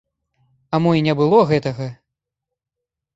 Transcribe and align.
А 0.77 0.79
мо 0.85 0.93
і 0.99 1.03
не 1.07 1.13
было 1.19 1.41
гэтага? 1.51 1.87